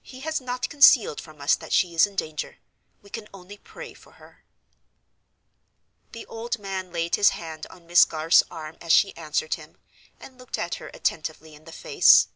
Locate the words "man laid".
6.58-7.16